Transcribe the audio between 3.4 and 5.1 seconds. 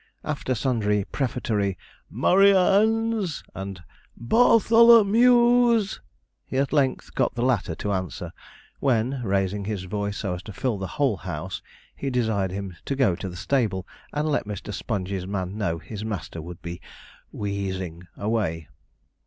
and 'Bar tho lo